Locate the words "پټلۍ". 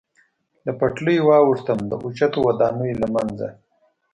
0.79-1.17